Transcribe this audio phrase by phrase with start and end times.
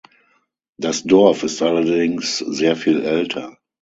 [0.77, 3.55] Das Dorf ist allerdings sehr viel älter.